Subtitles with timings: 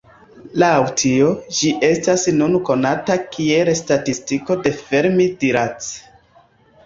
[0.61, 0.69] Laŭ
[1.01, 1.27] tio,
[1.57, 5.91] ĝi estas nune konata kiel Statistiko de Fermi–Dirac.